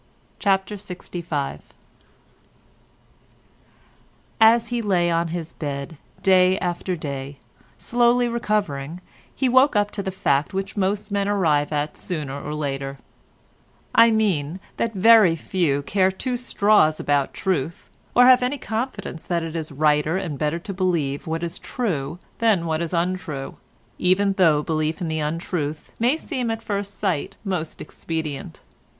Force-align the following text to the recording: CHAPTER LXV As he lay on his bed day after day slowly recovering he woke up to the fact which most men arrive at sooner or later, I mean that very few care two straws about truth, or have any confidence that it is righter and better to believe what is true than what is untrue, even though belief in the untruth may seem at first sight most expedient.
CHAPTER 0.39 0.77
LXV 0.77 1.59
As 4.41 4.67
he 4.69 4.81
lay 4.81 5.11
on 5.11 5.27
his 5.27 5.53
bed 5.53 5.97
day 6.23 6.57
after 6.57 6.95
day 6.95 7.37
slowly 7.77 8.27
recovering 8.27 8.99
he 9.35 9.47
woke 9.47 9.75
up 9.75 9.91
to 9.91 10.01
the 10.01 10.09
fact 10.09 10.55
which 10.55 10.75
most 10.75 11.11
men 11.11 11.29
arrive 11.29 11.71
at 11.71 11.95
sooner 11.97 12.41
or 12.41 12.55
later, 12.55 12.97
I 13.93 14.09
mean 14.09 14.59
that 14.77 14.93
very 14.95 15.35
few 15.35 15.83
care 15.83 16.09
two 16.09 16.35
straws 16.35 16.99
about 16.99 17.31
truth, 17.31 17.91
or 18.15 18.25
have 18.25 18.41
any 18.41 18.57
confidence 18.57 19.27
that 19.27 19.43
it 19.43 19.55
is 19.55 19.71
righter 19.71 20.17
and 20.17 20.35
better 20.39 20.57
to 20.57 20.73
believe 20.73 21.27
what 21.27 21.43
is 21.43 21.59
true 21.59 22.17
than 22.39 22.65
what 22.65 22.81
is 22.81 22.91
untrue, 22.91 23.53
even 23.99 24.33
though 24.33 24.63
belief 24.63 24.99
in 24.99 25.09
the 25.09 25.19
untruth 25.19 25.91
may 25.99 26.17
seem 26.17 26.49
at 26.49 26.63
first 26.63 26.97
sight 26.99 27.35
most 27.45 27.79
expedient. 27.79 28.63